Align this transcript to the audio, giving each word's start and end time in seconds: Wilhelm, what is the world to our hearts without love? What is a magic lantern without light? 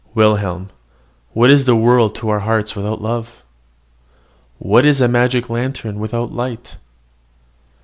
Wilhelm, 0.15 0.71
what 1.33 1.51
is 1.51 1.65
the 1.65 1.75
world 1.75 2.15
to 2.15 2.29
our 2.29 2.39
hearts 2.39 2.75
without 2.75 3.03
love? 3.03 3.43
What 4.57 4.83
is 4.83 4.99
a 4.99 5.07
magic 5.07 5.47
lantern 5.47 5.99
without 5.99 6.31
light? 6.31 6.77